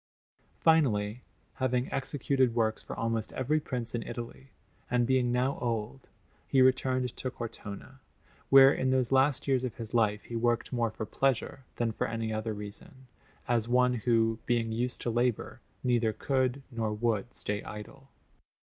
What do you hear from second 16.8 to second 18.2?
would stay idle.